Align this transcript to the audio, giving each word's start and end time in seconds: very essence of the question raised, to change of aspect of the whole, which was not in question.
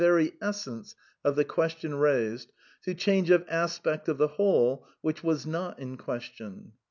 very 0.01 0.33
essence 0.41 0.95
of 1.23 1.35
the 1.35 1.45
question 1.45 1.93
raised, 1.93 2.51
to 2.81 2.91
change 2.91 3.29
of 3.29 3.45
aspect 3.47 4.09
of 4.09 4.17
the 4.17 4.29
whole, 4.29 4.83
which 5.01 5.23
was 5.23 5.45
not 5.45 5.77
in 5.77 5.95
question. 5.95 6.71